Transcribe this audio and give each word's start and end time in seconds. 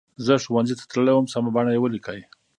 زه 0.25 0.33
ښوونځي 0.43 0.75
ته 0.79 0.85
تللې 0.91 1.13
وم 1.15 1.25
سمه 1.33 1.49
بڼه 1.55 1.71
یې 1.73 1.79
ولیکئ. 1.81 2.19